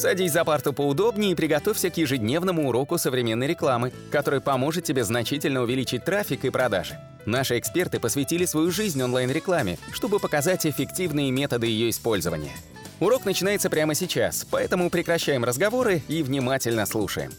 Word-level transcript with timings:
Садись 0.00 0.32
за 0.32 0.46
парту 0.46 0.72
поудобнее 0.72 1.32
и 1.32 1.34
приготовься 1.34 1.90
к 1.90 1.98
ежедневному 1.98 2.66
уроку 2.66 2.96
современной 2.96 3.46
рекламы, 3.46 3.92
который 4.10 4.40
поможет 4.40 4.84
тебе 4.84 5.04
значительно 5.04 5.60
увеличить 5.60 6.06
трафик 6.06 6.46
и 6.46 6.48
продажи. 6.48 6.98
Наши 7.26 7.58
эксперты 7.58 8.00
посвятили 8.00 8.46
свою 8.46 8.70
жизнь 8.70 9.02
онлайн-рекламе, 9.02 9.76
чтобы 9.92 10.18
показать 10.18 10.64
эффективные 10.64 11.30
методы 11.30 11.66
ее 11.66 11.90
использования. 11.90 12.52
Урок 12.98 13.26
начинается 13.26 13.68
прямо 13.68 13.94
сейчас, 13.94 14.46
поэтому 14.50 14.88
прекращаем 14.88 15.44
разговоры 15.44 16.00
и 16.08 16.22
внимательно 16.22 16.86
слушаем. 16.86 17.32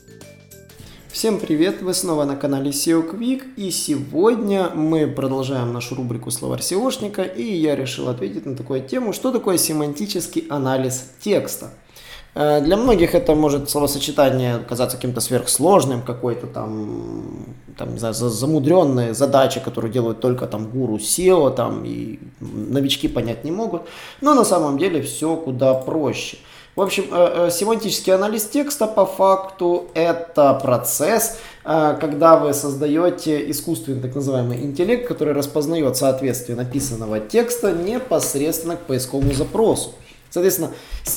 Всем 1.12 1.40
привет! 1.40 1.82
Вы 1.82 1.96
снова 1.96 2.26
на 2.26 2.36
канале 2.36 2.70
SEO 2.70 3.12
Quick 3.12 3.56
и 3.56 3.72
сегодня 3.72 4.70
мы 4.70 5.08
продолжаем 5.08 5.74
нашу 5.74 5.96
рубрику 5.96 6.30
«Словарь 6.30 6.62
SEOшника» 6.62 7.24
и 7.24 7.42
я 7.42 7.76
решил 7.76 8.08
ответить 8.08 8.46
на 8.46 8.56
такую 8.56 8.88
тему, 8.88 9.14
что 9.14 9.32
такое 9.32 9.58
семантический 9.58 10.46
анализ 10.48 11.10
текста. 11.20 11.72
Э, 12.34 12.62
для 12.62 12.78
многих 12.78 13.14
это 13.16 13.36
может 13.36 13.70
словосочетание 13.70 14.60
казаться 14.60 14.98
каким-то 14.98 15.22
сверхсложным, 15.22 16.02
какой-то 16.02 16.48
там, 16.48 17.46
там 17.78 17.94
не 17.94 18.00
знаю, 18.00 18.14
замудренные 18.14 19.14
задачи, 19.14 19.60
которые 19.60 19.92
делают 19.92 20.22
только 20.22 20.48
там 20.48 20.70
гуру 20.70 20.98
SEO, 20.98 21.54
там 21.54 21.84
и 21.84 22.20
новички 22.40 23.08
понять 23.08 23.44
не 23.44 23.52
могут. 23.52 23.84
Но 24.22 24.34
на 24.34 24.46
самом 24.46 24.78
деле 24.78 25.02
все 25.02 25.36
куда 25.36 25.74
проще. 25.74 26.38
В 26.74 26.82
общем, 26.82 27.04
э, 27.12 27.48
э, 27.48 27.52
семантический 27.52 28.14
анализ 28.14 28.46
текста 28.46 28.88
по 28.88 29.06
факту 29.06 29.88
это 29.94 30.54
процесс, 30.54 31.38
когда 31.64 32.38
вы 32.38 32.54
создаете 32.54 33.52
искусственный 33.52 34.02
так 34.02 34.16
называемый 34.16 34.64
интеллект, 34.64 35.08
который 35.08 35.34
распознает 35.34 35.96
соответствие 35.96 36.56
написанного 36.56 37.20
текста 37.20 37.72
непосредственно 37.72 38.78
к 38.78 38.80
поисковому 38.80 39.34
запросу. 39.34 39.92
Соответственно, 40.32 40.72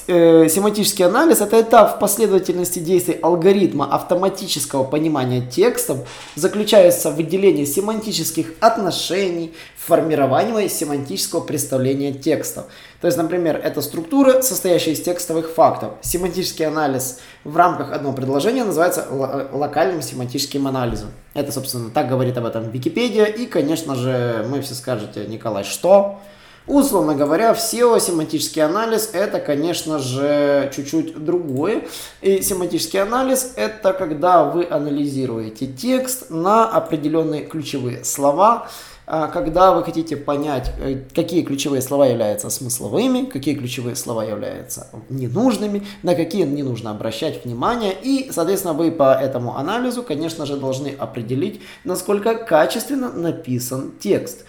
э, 0.08 0.48
семантический 0.48 1.04
анализ– 1.04 1.40
это 1.40 1.60
этап 1.60 1.96
в 1.96 1.98
последовательности 2.00 2.80
действий 2.80 3.16
алгоритма 3.22 3.94
автоматического 3.94 4.82
понимания 4.82 5.40
текстов, 5.40 5.98
заключается 6.34 7.12
в 7.12 7.14
выделении 7.14 7.64
семантических 7.64 8.54
отношений, 8.58 9.54
формировании 9.76 10.66
семантического 10.66 11.40
представления 11.40 12.12
текстов. 12.12 12.64
То 13.00 13.06
есть, 13.06 13.16
например, 13.16 13.60
это 13.62 13.82
структура, 13.82 14.42
состоящая 14.42 14.92
из 14.92 15.00
текстовых 15.02 15.48
фактов. 15.52 15.92
Семантический 16.00 16.66
анализ 16.66 17.20
в 17.44 17.56
рамках 17.56 17.92
одного 17.92 18.16
предложения 18.16 18.64
называется 18.64 19.06
локальным 19.10 20.02
семантическим 20.02 20.66
анализом. 20.66 21.10
Это, 21.34 21.52
собственно, 21.52 21.90
так 21.90 22.08
говорит 22.08 22.36
об 22.36 22.46
этом 22.46 22.68
Википедия. 22.68 23.26
И, 23.26 23.46
конечно 23.46 23.94
же, 23.94 24.44
мы 24.50 24.60
все 24.60 24.74
скажете, 24.74 25.24
Николай, 25.26 25.62
что? 25.62 26.18
Условно 26.66 27.14
говоря, 27.14 27.52
в 27.52 27.58
SEO 27.58 28.00
семантический 28.00 28.62
анализ 28.62 29.10
это, 29.12 29.38
конечно 29.38 29.98
же, 29.98 30.72
чуть-чуть 30.74 31.22
другое. 31.22 31.82
И 32.22 32.40
семантический 32.40 33.02
анализ 33.02 33.52
это 33.56 33.92
когда 33.92 34.44
вы 34.44 34.66
анализируете 34.68 35.66
текст 35.66 36.30
на 36.30 36.66
определенные 36.66 37.44
ключевые 37.44 38.02
слова, 38.04 38.68
а 39.06 39.26
когда 39.26 39.74
вы 39.74 39.84
хотите 39.84 40.16
понять, 40.16 40.72
э, 40.80 41.02
какие 41.14 41.42
ключевые 41.42 41.82
слова 41.82 42.06
являются 42.06 42.48
смысловыми, 42.48 43.26
какие 43.26 43.54
ключевые 43.54 43.96
слова 43.96 44.24
являются 44.24 44.88
ненужными, 45.10 45.86
на 46.02 46.14
какие 46.14 46.44
не 46.44 46.62
нужно 46.62 46.90
обращать 46.90 47.44
внимание. 47.44 47.94
И, 48.02 48.30
соответственно, 48.32 48.72
вы 48.72 48.90
по 48.90 49.12
этому 49.12 49.58
анализу, 49.58 50.02
конечно 50.02 50.46
же, 50.46 50.56
должны 50.56 50.88
определить, 50.98 51.60
насколько 51.84 52.34
качественно 52.34 53.10
написан 53.12 53.92
текст. 54.00 54.46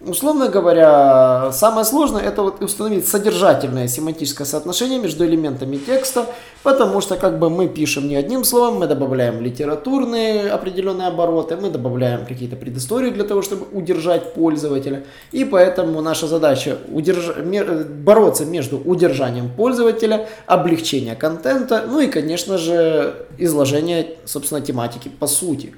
Условно 0.00 0.48
говоря, 0.48 1.50
самое 1.50 1.84
сложное 1.84 2.22
это 2.22 2.44
вот 2.44 2.62
установить 2.62 3.08
содержательное 3.08 3.88
семантическое 3.88 4.46
соотношение 4.46 5.00
между 5.00 5.26
элементами 5.26 5.76
текста, 5.76 6.26
потому 6.62 7.00
что 7.00 7.16
как 7.16 7.40
бы 7.40 7.50
мы 7.50 7.66
пишем 7.66 8.06
не 8.06 8.14
одним 8.14 8.44
словом, 8.44 8.78
мы 8.78 8.86
добавляем 8.86 9.40
литературные 9.40 10.52
определенные 10.52 11.08
обороты, 11.08 11.56
мы 11.56 11.70
добавляем 11.70 12.26
какие-то 12.26 12.54
предыстории 12.54 13.10
для 13.10 13.24
того, 13.24 13.42
чтобы 13.42 13.66
удержать 13.72 14.34
пользователя. 14.34 15.02
И 15.32 15.44
поэтому 15.44 16.00
наша 16.00 16.28
задача 16.28 16.78
удерж... 16.92 17.34
бороться 18.04 18.44
между 18.44 18.78
удержанием 18.78 19.50
пользователя, 19.50 20.28
облегчение 20.46 21.16
контента, 21.16 21.84
ну 21.88 21.98
и, 21.98 22.06
конечно 22.06 22.56
же, 22.56 23.26
изложение, 23.36 24.14
собственно, 24.26 24.60
тематики 24.60 25.08
по 25.08 25.26
сути. 25.26 25.74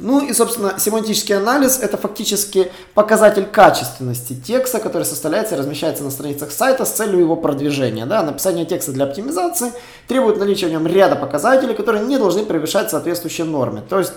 Ну 0.00 0.26
и, 0.26 0.32
собственно, 0.32 0.78
семантический 0.78 1.36
анализ– 1.36 1.78
это 1.82 1.96
фактически 1.96 2.72
показатель 2.94 3.44
качественности 3.44 4.34
текста, 4.34 4.80
который 4.80 5.02
составляется 5.02 5.54
и 5.54 5.58
размещается 5.58 6.02
на 6.02 6.10
страницах 6.10 6.50
сайта 6.50 6.84
с 6.84 6.90
целью 6.90 7.20
его 7.20 7.36
продвижения. 7.36 8.06
Да? 8.06 8.22
Написание 8.22 8.64
текста 8.64 8.92
для 8.92 9.04
оптимизации 9.04 9.72
требует 10.08 10.38
наличия 10.38 10.66
в 10.68 10.70
нем 10.70 10.86
ряда 10.86 11.16
показателей, 11.16 11.74
которые 11.74 12.04
не 12.04 12.16
должны 12.16 12.44
превышать 12.44 12.90
соответствующие 12.90 13.46
нормы. 13.46 13.82
То 13.86 13.98
есть, 13.98 14.14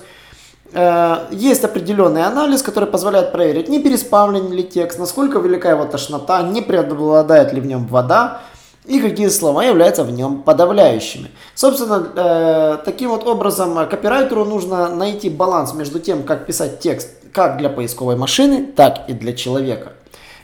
э, 0.72 1.18
есть 1.32 1.66
определенный 1.66 2.24
анализ, 2.24 2.62
который 2.62 2.88
позволяет 2.88 3.34
проверить, 3.34 3.68
не 3.68 3.80
переспавлен 3.80 4.54
ли 4.54 4.64
текст, 4.64 5.00
насколько 5.00 5.40
велика 5.40 5.70
его 5.70 5.84
тошнота, 5.84 6.42
не 6.44 6.62
преобладает 6.62 7.52
ли 7.52 7.60
в 7.60 7.66
нем 7.66 7.88
вода, 7.88 8.42
и 8.86 9.00
какие 9.00 9.30
слова 9.30 9.64
являются 9.64 10.04
в 10.04 10.12
нем 10.12 10.44
подавляющими. 10.44 11.32
Собственно, 11.56 12.08
э, 12.16 12.78
таким 12.84 13.10
вот 13.10 13.26
образом 13.26 13.76
копирайтеру 13.88 14.46
нужно 14.46 14.94
найти 14.94 15.30
баланс 15.30 15.74
между 15.74 16.00
тем, 16.00 16.24
как 16.24 16.46
писать 16.46 16.80
текст 16.80 17.10
как 17.34 17.58
для 17.58 17.70
поисковой 17.70 18.16
машины, 18.16 18.66
так 18.76 19.06
и 19.08 19.14
для 19.14 19.34
человека. 19.34 19.94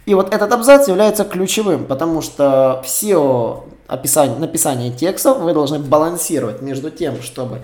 И 0.06 0.16
вот 0.16 0.34
этот 0.34 0.52
абзац 0.52 0.88
является 0.88 1.24
ключевым, 1.24 1.86
потому 1.86 2.22
что 2.22 2.82
все 2.84 3.64
описание, 3.88 4.38
написание 4.38 4.92
текстов 4.92 5.40
вы 5.40 5.54
должны 5.54 5.80
балансировать 5.80 6.62
между 6.62 6.90
тем, 6.90 7.22
чтобы 7.22 7.62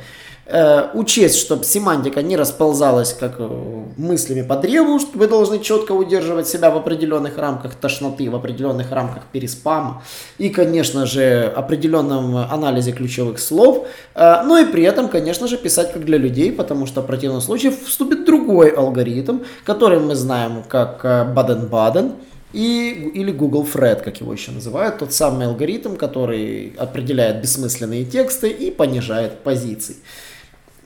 Э, 0.47 0.91
учесть, 0.93 1.39
чтобы 1.39 1.63
семантика 1.63 2.21
не 2.21 2.37
расползалась 2.37 3.13
как 3.13 3.37
э, 3.39 3.83
мыслями 3.97 4.43
по 4.43 4.55
древу, 4.55 4.99
что 4.99 5.17
вы 5.17 5.27
должны 5.27 5.57
четко 5.57 5.93
удерживать 5.93 6.47
себя 6.47 6.69
в 6.69 6.77
определенных 6.77 7.39
рамках 7.39 7.73
тошноты, 7.73 8.29
в 8.29 8.35
определенных 8.35 8.91
рамках 8.91 9.23
переспама 9.31 10.03
и, 10.37 10.49
конечно 10.49 11.07
же, 11.07 11.51
определенном 11.55 12.37
анализе 12.37 12.91
ключевых 12.91 13.39
слов, 13.39 13.87
э, 14.13 14.43
но 14.45 14.59
и 14.59 14.65
при 14.65 14.83
этом, 14.83 15.09
конечно 15.09 15.47
же, 15.47 15.57
писать 15.57 15.91
как 15.91 16.05
для 16.05 16.19
людей, 16.19 16.51
потому 16.51 16.85
что 16.85 17.01
в 17.01 17.07
противном 17.07 17.41
случае 17.41 17.71
вступит 17.71 18.23
другой 18.23 18.69
алгоритм, 18.69 19.39
который 19.63 19.99
мы 19.99 20.13
знаем 20.13 20.61
как 20.69 21.01
Баден-Баден, 21.33 22.11
и, 22.53 23.11
или 23.15 23.31
Google 23.31 23.65
Thread, 23.65 24.03
как 24.03 24.21
его 24.21 24.31
еще 24.31 24.51
называют, 24.51 24.99
тот 24.99 25.11
самый 25.11 25.47
алгоритм, 25.47 25.95
который 25.95 26.73
определяет 26.77 27.41
бессмысленные 27.41 28.05
тексты 28.05 28.49
и 28.49 28.69
понижает 28.69 29.39
позиции. 29.39 29.95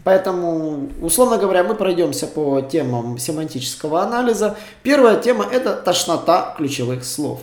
Поэтому, 0.09 0.89
условно 1.03 1.37
говоря, 1.37 1.63
мы 1.63 1.75
пройдемся 1.75 2.25
по 2.25 2.61
темам 2.61 3.19
семантического 3.19 4.01
анализа. 4.01 4.57
Первая 4.81 5.19
тема– 5.19 5.45
это 5.51 5.75
тошнота 5.75 6.55
ключевых 6.57 7.05
слов. 7.05 7.41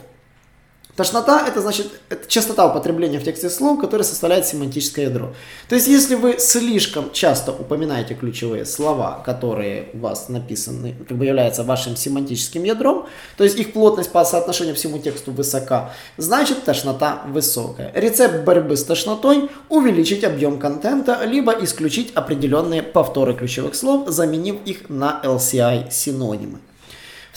Тошнота– 0.96 1.46
это 1.46 1.60
значит 1.60 1.88
это 2.08 2.26
частота 2.26 2.66
употребления 2.66 3.18
в 3.18 3.22
тексте 3.22 3.50
слов, 3.50 3.78
которая 3.78 4.04
составляет 4.04 4.46
семантическое 4.46 5.06
ядро. 5.06 5.34
То 5.68 5.74
есть, 5.74 5.88
если 5.88 6.14
вы 6.14 6.38
слишком 6.38 7.12
часто 7.12 7.52
упоминаете 7.52 8.14
ключевые 8.14 8.64
слова, 8.64 9.22
которые 9.22 9.90
у 9.92 9.98
вас 9.98 10.30
написаны, 10.30 10.94
как 11.06 11.18
бы 11.18 11.26
являются 11.26 11.64
вашим 11.64 11.96
семантическим 11.96 12.64
ядром, 12.64 13.06
то 13.36 13.44
есть 13.44 13.58
их 13.58 13.74
плотность 13.74 14.10
по 14.10 14.24
соотношению 14.24 14.74
всему 14.74 14.98
тексту 14.98 15.32
высока, 15.32 15.92
значит 16.16 16.64
тошнота 16.64 17.24
высокая. 17.28 17.92
Рецепт 17.94 18.44
борьбы 18.44 18.74
с 18.74 18.82
тошнотой– 18.82 19.50
увеличить 19.68 20.24
объем 20.24 20.58
контента, 20.58 21.22
либо 21.26 21.52
исключить 21.62 22.12
определенные 22.14 22.82
повторы 22.82 23.34
ключевых 23.34 23.74
слов, 23.74 24.08
заменив 24.08 24.56
их 24.64 24.88
на 24.88 25.20
LCI-синонимы. 25.22 26.60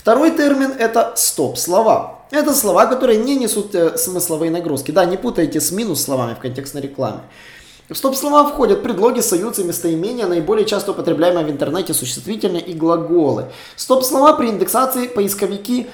Второй 0.00 0.30
термин– 0.30 0.72
это 0.78 1.12
стоп-слова. 1.14 2.20
Это 2.30 2.54
слова, 2.54 2.86
которые 2.86 3.18
не 3.18 3.36
несут 3.36 3.74
э, 3.74 3.98
смысловые 3.98 4.50
нагрузки. 4.50 4.92
Да, 4.92 5.04
не 5.04 5.18
путайте 5.18 5.60
с 5.60 5.72
минус 5.72 6.02
словами 6.02 6.32
в 6.32 6.38
контекстной 6.38 6.80
рекламе. 6.80 7.20
В 7.90 7.94
стоп-слова 7.94 8.46
входят 8.46 8.82
предлоги, 8.82 9.20
союзы, 9.20 9.62
местоимения, 9.62 10.26
наиболее 10.26 10.64
часто 10.64 10.92
употребляемые 10.92 11.44
в 11.44 11.50
интернете 11.50 11.92
существительные 11.92 12.62
и 12.62 12.72
глаголы. 12.72 13.52
Стоп-слова 13.76 14.32
при 14.32 14.48
индексации 14.48 15.06
поисковики 15.06 15.90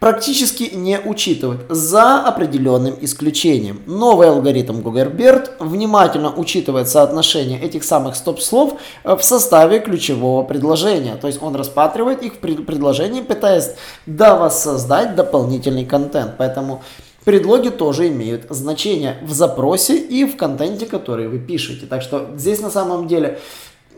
практически 0.00 0.74
не 0.74 0.98
учитывают, 0.98 1.66
за 1.68 2.22
определенным 2.22 2.96
исключением. 3.00 3.82
Новый 3.86 4.28
алгоритм 4.28 4.80
Гугерберт 4.80 5.52
внимательно 5.60 6.34
учитывает 6.34 6.88
соотношение 6.88 7.60
этих 7.60 7.84
самых 7.84 8.16
стоп-слов 8.16 8.80
э, 9.04 9.14
в 9.14 9.22
составе 9.22 9.78
ключевого 9.78 10.42
предложения. 10.42 11.16
То 11.16 11.26
есть 11.26 11.40
он 11.42 11.54
рассматривает 11.54 12.22
их 12.22 12.34
в 12.34 12.38
предложении, 12.38 13.20
пытаясь 13.20 13.70
воссоздать 14.06 15.14
дополнительный 15.14 15.84
контент. 15.84 16.32
Поэтому 16.38 16.82
Предлоги 17.24 17.68
тоже 17.68 18.08
имеют 18.08 18.46
значение 18.48 19.18
в 19.22 19.32
запросе 19.32 19.98
и 19.98 20.24
в 20.24 20.38
контенте, 20.38 20.86
который 20.86 21.28
вы 21.28 21.38
пишете. 21.38 21.84
Так 21.84 22.00
что 22.00 22.30
здесь 22.36 22.60
на 22.60 22.70
самом 22.70 23.08
деле 23.08 23.38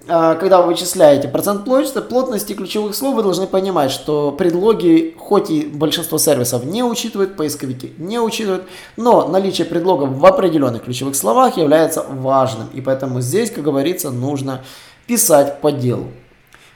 когда 0.07 0.63
вы 0.63 0.69
вычисляете 0.69 1.29
процент 1.29 1.65
плотности 1.65 2.55
ключевых 2.55 2.95
слов, 2.95 3.15
вы 3.15 3.23
должны 3.23 3.47
понимать, 3.47 3.91
что 3.91 4.33
предлоги, 4.33 5.15
хоть 5.19 5.51
и 5.51 5.63
большинство 5.63 6.19
сервисов 6.19 6.65
не 6.65 6.83
учитывают, 6.83 7.37
поисковики 7.37 7.93
не 7.99 8.19
учитывают, 8.19 8.65
но 8.97 9.29
наличие 9.29 9.67
предлогов 9.67 10.11
в 10.11 10.27
определенных 10.27 10.85
ключевых 10.85 11.15
словах 11.15 11.57
является 11.57 12.03
важным. 12.03 12.69
И 12.75 12.81
поэтому 12.81 13.21
здесь, 13.21 13.51
как 13.51 13.65
говорится, 13.65 14.11
нужно 14.11 14.63
писать 15.07 15.61
по 15.61 15.71
делу. 15.71 16.09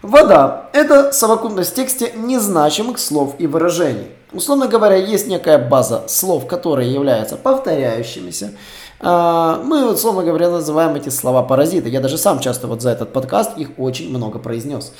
Вода– 0.03 0.69
это 0.73 1.11
совокупность 1.11 1.73
в 1.73 1.75
тексте 1.75 2.13
незначимых 2.15 2.99
слов 2.99 3.35
и 3.39 3.47
выражений. 3.47 4.09
Условно 4.33 4.69
говоря, 4.69 4.97
есть 4.97 5.27
некая 5.27 5.59
база 5.59 6.05
слов, 6.09 6.47
которые 6.47 6.93
являются 6.93 7.37
повторяющимися, 7.37 8.53
а, 8.99 9.61
мы, 9.63 9.93
условно 9.93 10.23
говоря, 10.23 10.49
называем 10.49 10.95
эти 10.95 11.11
слова 11.11 11.43
паразиты. 11.43 11.89
Я 11.89 12.01
даже 12.01 12.17
сам 12.17 12.41
часто 12.41 12.67
вот 12.67 12.81
за 12.83 12.91
этот 12.91 13.13
подкаст 13.13 13.57
их 13.59 13.71
очень 13.77 14.09
много 14.09 14.39
произнес. 14.39 14.93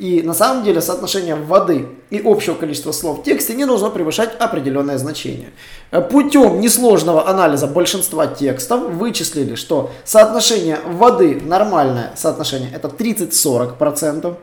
И 0.00 0.22
на 0.22 0.34
самом 0.34 0.64
деле 0.64 0.80
соотношение 0.80 1.36
воды 1.36 1.88
и 2.10 2.20
общего 2.24 2.54
количества 2.54 2.90
слов 2.90 3.20
в 3.20 3.22
тексте 3.22 3.54
не 3.54 3.64
должно 3.64 3.90
превышать 3.90 4.34
определенное 4.40 4.98
значение. 4.98 5.50
Э, 5.92 6.00
путем 6.00 6.60
несложного 6.60 7.28
анализа 7.28 7.68
большинства 7.68 8.26
текстов 8.26 8.90
вычислили, 8.90 9.54
что 9.54 9.92
соотношение 10.04 10.80
воды, 10.84 11.40
нормальное 11.44 12.12
соотношение, 12.16 12.70
это 12.72 12.88
30-40%. 12.88 14.34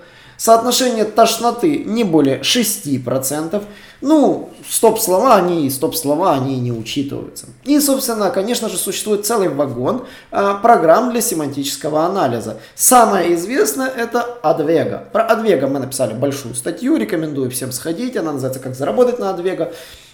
Соотношение 0.42 1.06
тошноты 1.06 1.84
не 1.86 2.04
более 2.04 2.40
6%. 2.40 3.64
Ну, 4.02 4.50
стоп-слова, 4.68 5.36
они 5.36 5.70
стоп-слова, 5.70 6.34
они 6.34 6.60
не 6.60 6.72
учитываются. 6.72 7.46
И, 7.64 7.80
собственно, 7.80 8.32
конечно 8.32 8.68
же, 8.68 8.78
существует 8.78 9.24
целый 9.24 9.50
вагон 9.50 10.08
э, 10.32 10.56
программ 10.64 11.12
для 11.12 11.22
семантического 11.22 12.06
анализа. 12.06 12.58
Самое 12.74 13.36
известное 13.36 13.88
это 13.88 14.40
Advega. 14.42 15.12
Про 15.12 15.28
Advega 15.28 15.68
мы 15.68 15.78
написали 15.78 16.16
большую 16.16 16.56
статью, 16.56 16.98
рекомендую 16.98 17.52
всем 17.52 17.72
сходить. 17.72 18.18
Она 18.18 18.32
называется 18.32 18.60
«Как 18.60 18.74
заработать 18.74 19.20
на 19.20 19.26
Advega». 19.26 19.72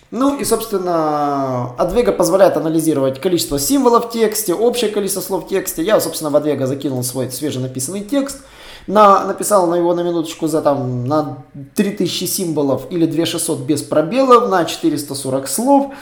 Ну 0.10 0.40
и, 0.40 0.46
собственно, 0.46 1.76
Advega 1.78 2.12
позволяет 2.12 2.56
анализировать 2.56 3.20
количество 3.20 3.60
символов 3.60 4.08
в 4.08 4.10
тексте, 4.12 4.54
общее 4.54 4.90
количество 4.90 5.22
слов 5.22 5.46
в 5.46 5.48
тексте. 5.50 5.84
Я, 5.84 6.00
собственно, 6.00 6.30
в 6.30 6.36
Advega 6.36 6.66
закинул 6.66 7.04
свой 7.04 7.32
свеженаписанный 7.32 8.02
текст– 8.02 8.40
на, 8.88 9.26
написал 9.26 9.68
на 9.68 9.76
его 9.76 9.94
на 9.94 10.02
минуточку 10.02 10.48
за 10.48 10.62
там 10.62 11.06
на 11.06 11.44
3000 11.76 12.26
символов 12.26 12.88
или 12.90 13.06
2600 13.06 13.60
без 13.60 13.84
пробелов, 13.84 14.50
на 14.50 14.66
440 14.66 15.48
слов. 15.48 15.94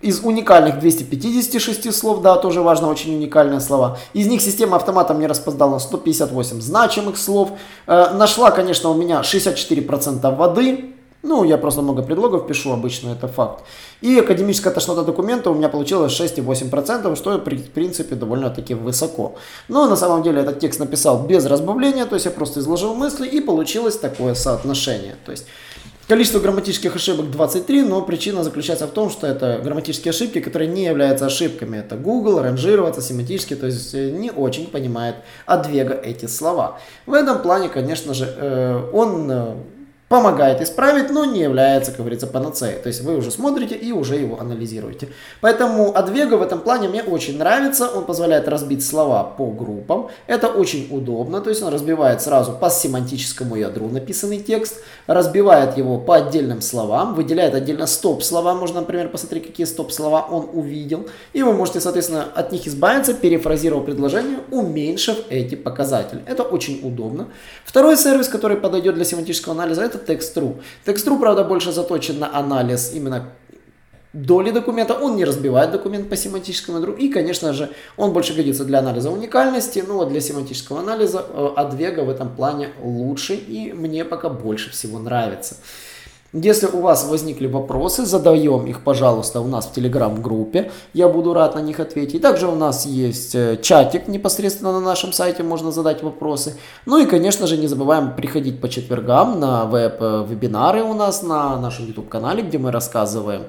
Из 0.00 0.18
уникальных 0.24 0.80
256 0.80 1.94
слов, 1.94 2.22
да, 2.22 2.34
тоже 2.34 2.60
важно, 2.60 2.88
очень 2.88 3.14
уникальные 3.14 3.60
слова. 3.60 3.98
Из 4.14 4.26
них 4.26 4.40
система 4.40 4.76
автомата 4.76 5.14
мне 5.14 5.28
распознала 5.28 5.78
158 5.78 6.60
значимых 6.60 7.16
слов. 7.16 7.52
Э, 7.86 8.12
нашла, 8.12 8.50
конечно, 8.50 8.90
у 8.90 8.94
меня 8.94 9.20
64% 9.20 10.34
воды, 10.34 10.96
ну, 11.22 11.44
я 11.44 11.56
просто 11.56 11.82
много 11.82 12.02
предлогов 12.02 12.46
пишу, 12.46 12.72
обычно 12.72 13.10
это 13.10 13.28
факт. 13.28 13.64
И 14.00 14.18
академическая 14.18 14.72
тошнота 14.72 15.02
документа 15.02 15.50
у 15.50 15.54
меня 15.54 15.68
получилось 15.68 16.12
6,8%, 16.20 17.16
что, 17.16 17.38
в 17.38 17.70
принципе, 17.70 18.16
довольно-таки 18.16 18.74
высоко. 18.74 19.36
Но 19.68 19.88
на 19.88 19.96
самом 19.96 20.22
деле 20.22 20.40
этот 20.42 20.58
текст 20.58 20.80
написал 20.80 21.24
без 21.24 21.46
разбавления, 21.46 22.06
то 22.06 22.16
есть 22.16 22.26
я 22.26 22.32
просто 22.32 22.60
изложил 22.60 22.94
мысли, 22.94 23.28
и 23.28 23.40
получилось 23.40 23.96
такое 23.96 24.34
соотношение. 24.34 25.16
То 25.24 25.30
есть 25.30 25.46
Количество 26.08 26.40
грамматических 26.40 26.96
ошибок 26.96 27.30
23, 27.30 27.82
но 27.82 28.02
причина 28.02 28.42
заключается 28.42 28.86
в 28.86 28.90
том, 28.90 29.08
что 29.08 29.26
это 29.26 29.60
грамматические 29.62 30.10
ошибки, 30.10 30.40
которые 30.40 30.68
не 30.68 30.84
являются 30.84 31.26
ошибками. 31.26 31.78
Это 31.78 31.96
Google, 31.96 32.42
ранжироваться 32.42 33.00
семантически, 33.00 33.54
то 33.54 33.66
есть 33.66 33.94
э, 33.94 34.10
не 34.10 34.30
очень 34.30 34.66
понимает 34.66 35.14
Адвега 35.46 35.94
эти 35.94 36.26
слова. 36.26 36.80
В 37.06 37.14
этом 37.14 37.40
плане, 37.40 37.68
конечно 37.68 38.14
же, 38.14 38.26
э, 38.36 38.90
он 38.92 39.30
э, 39.30 39.54
помогает 40.12 40.60
исправить, 40.60 41.10
но 41.10 41.24
не 41.24 41.40
является, 41.40 41.90
как 41.90 42.00
говорится, 42.00 42.26
панацеей. 42.26 42.78
То 42.82 42.88
есть 42.88 43.00
вы 43.00 43.16
уже 43.16 43.30
смотрите 43.30 43.74
и 43.74 43.92
уже 43.92 44.16
его 44.16 44.38
анализируете. 44.38 45.08
Поэтому 45.40 45.94
Advego 45.94 46.36
в 46.36 46.42
этом 46.42 46.60
плане 46.60 46.88
мне 46.88 47.02
очень 47.02 47.38
нравится. 47.38 47.88
Он 47.88 48.04
позволяет 48.04 48.46
разбить 48.46 48.84
слова 48.84 49.24
по 49.24 49.46
группам. 49.46 50.08
Это 50.26 50.48
очень 50.48 50.86
удобно. 50.90 51.40
То 51.40 51.48
есть 51.48 51.62
он 51.62 51.72
разбивает 51.72 52.20
сразу 52.20 52.52
по 52.52 52.68
семантическому 52.68 53.56
ядру 53.56 53.88
написанный 53.88 54.38
текст, 54.38 54.82
разбивает 55.06 55.78
его 55.78 55.96
по 55.96 56.16
отдельным 56.16 56.60
словам, 56.60 57.14
выделяет 57.14 57.54
отдельно 57.54 57.86
стоп-слова. 57.86 58.52
Можно, 58.52 58.80
например, 58.80 59.08
посмотреть, 59.08 59.46
какие 59.46 59.64
стоп-слова 59.64 60.26
он 60.30 60.50
увидел. 60.52 61.08
И 61.32 61.42
вы 61.42 61.54
можете, 61.54 61.80
соответственно, 61.80 62.26
от 62.34 62.52
них 62.52 62.66
избавиться, 62.66 63.14
перефразировав 63.14 63.86
предложение, 63.86 64.40
уменьшив 64.50 65.16
эти 65.30 65.54
показатели. 65.54 66.20
Это 66.26 66.42
очень 66.42 66.80
удобно. 66.82 67.28
Второй 67.64 67.96
сервис, 67.96 68.28
который 68.28 68.58
подойдет 68.58 68.94
для 68.94 69.06
семантического 69.06 69.54
анализа, 69.54 69.80
это 69.82 70.01
Text.ru. 70.08 70.60
Text.ru, 70.86 71.18
правда, 71.18 71.44
больше 71.44 71.72
заточен 71.72 72.18
на 72.18 72.36
анализ 72.36 72.92
именно 72.94 73.32
доли 74.12 74.50
документа, 74.50 74.94
он 74.94 75.16
не 75.16 75.24
разбивает 75.24 75.70
документ 75.70 76.08
по 76.08 76.16
семантическому 76.16 76.78
ядру, 76.78 76.92
и, 76.92 77.08
конечно 77.08 77.52
же, 77.52 77.70
он 77.96 78.12
больше 78.12 78.34
годится 78.34 78.64
для 78.64 78.80
анализа 78.80 79.10
уникальности, 79.10 79.82
но 79.86 80.04
для 80.04 80.20
семантического 80.20 80.80
анализа 80.80 81.24
э, 81.28 81.48
в 82.02 82.10
этом 82.10 82.34
плане 82.34 82.68
лучше, 82.82 83.34
и 83.34 83.72
мне 83.72 84.04
пока 84.04 84.28
больше 84.28 84.70
всего 84.70 84.98
нравится. 84.98 85.56
Если 86.34 86.66
у 86.66 86.80
вас 86.80 87.06
возникли 87.06 87.46
вопросы, 87.46 88.06
задаем 88.06 88.64
их, 88.66 88.84
пожалуйста, 88.84 89.42
у 89.42 89.46
нас 89.46 89.66
в 89.66 89.72
телеграм-группе. 89.74 90.70
Я 90.94 91.08
буду 91.08 91.34
рад 91.34 91.54
на 91.54 91.58
них 91.58 91.78
ответить. 91.78 92.22
Также 92.22 92.48
у 92.48 92.54
нас 92.54 92.86
есть 92.86 93.34
э, 93.34 93.58
чатик 93.60 94.08
непосредственно 94.08 94.72
на 94.72 94.80
нашем 94.80 95.12
сайте, 95.12 95.42
можно 95.42 95.70
задать 95.72 96.02
вопросы. 96.02 96.56
Ну 96.86 96.96
и, 96.96 97.04
конечно 97.04 97.46
же, 97.46 97.58
не 97.58 97.66
забываем 97.66 98.16
приходить 98.16 98.62
по 98.62 98.70
четвергам 98.70 99.40
на 99.40 99.66
веб-вебинары 99.66 100.82
у 100.82 100.94
нас 100.94 101.22
на 101.22 101.60
нашем 101.60 101.88
YouTube-канале, 101.88 102.42
где 102.42 102.56
мы 102.56 102.70
рассказываем 102.70 103.42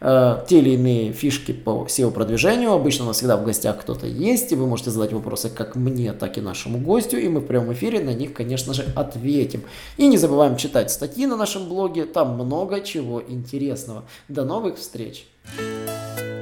э, 0.00 0.44
те 0.48 0.58
или 0.58 0.70
иные 0.70 1.12
фишки 1.12 1.52
по 1.52 1.86
SEO-продвижению. 1.88 2.72
Обычно 2.72 3.04
у 3.04 3.08
нас 3.08 3.18
всегда 3.18 3.36
в 3.36 3.44
гостях 3.44 3.80
кто-то 3.80 4.06
есть, 4.06 4.52
и 4.52 4.56
вы 4.56 4.66
можете 4.66 4.90
задать 4.90 5.12
вопросы 5.12 5.50
как 5.50 5.76
мне, 5.76 6.12
так 6.12 6.38
и 6.38 6.40
нашему 6.40 6.78
гостю, 6.78 7.18
и 7.18 7.28
мы 7.28 7.40
в 7.40 7.46
прямом 7.46 7.72
эфире 7.72 8.00
на 8.00 8.14
них, 8.14 8.32
конечно 8.32 8.74
же, 8.74 8.84
ответим. 8.94 9.62
И 9.96 10.06
не 10.06 10.18
забываем 10.18 10.56
читать 10.56 10.90
статьи 10.90 11.26
на 11.26 11.36
нашем 11.36 11.68
блоге, 11.68 12.04
там 12.04 12.34
много 12.34 12.80
чего 12.80 13.22
интересного. 13.22 14.04
До 14.28 14.44
новых 14.44 14.78
встреч! 14.78 15.26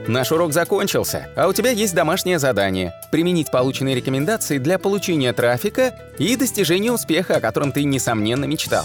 Наш 0.08 0.32
урок 0.32 0.52
закончился, 0.52 1.28
а 1.36 1.46
у 1.46 1.52
тебя 1.52 1.70
есть 1.70 1.94
домашнее 1.94 2.40
задание– 2.40 2.92
применить 3.12 3.52
полученные 3.52 3.94
рекомендации 3.94 4.58
для 4.58 4.78
получения 4.78 5.32
трафика 5.32 5.94
и 6.18 6.34
достижения 6.34 6.90
успеха, 6.90 7.36
о 7.36 7.40
котором 7.40 7.70
ты, 7.70 7.84
несомненно, 7.84 8.44
мечтал. 8.44 8.84